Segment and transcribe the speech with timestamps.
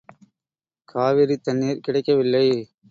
[0.87, 2.47] காவிரித் தண்ணீர் கிடைக்கவில்லை!